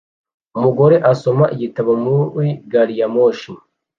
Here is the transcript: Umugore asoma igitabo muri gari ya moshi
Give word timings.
Umugore 0.57 0.95
asoma 1.11 1.45
igitabo 1.55 1.91
muri 2.03 2.49
gari 2.71 2.93
ya 2.99 3.07
moshi 3.15 3.51